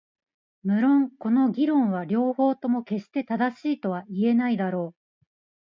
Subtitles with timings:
[0.63, 5.01] 無論この議論は両方とも決して正しいとは言えないだろう。